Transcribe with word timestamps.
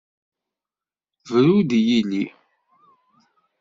Bru-d 1.27 1.69
i 1.79 1.79
yilli! 1.87 2.25